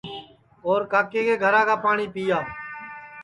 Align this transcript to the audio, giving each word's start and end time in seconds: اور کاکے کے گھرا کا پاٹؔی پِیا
اور 0.67 0.81
کاکے 0.91 1.21
کے 1.25 1.35
گھرا 1.41 1.61
کا 1.67 1.75
پاٹؔی 1.83 2.07
پِیا 2.13 2.39